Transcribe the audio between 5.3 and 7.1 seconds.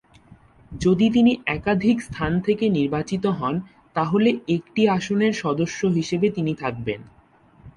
সদস্য হিসেবে তিনি থাকবেন।